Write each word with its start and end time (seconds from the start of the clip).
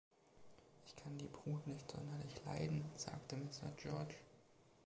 „Ich 0.87 0.95
kann 0.95 1.15
die 1.19 1.27
Brut 1.27 1.67
nicht 1.67 1.91
sonderlich 1.91 2.43
leiden,“ 2.47 2.83
sagte 2.95 3.35
Mr. 3.37 3.69
George. 3.77 4.15